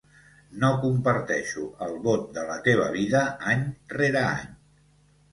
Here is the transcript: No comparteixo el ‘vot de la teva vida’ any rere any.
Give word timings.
No 0.61 0.69
comparteixo 0.83 1.65
el 1.87 1.91
‘vot 2.07 2.23
de 2.37 2.45
la 2.47 2.55
teva 2.67 2.87
vida’ 2.95 3.21
any 3.51 3.61
rere 3.99 4.23
any. 4.31 4.49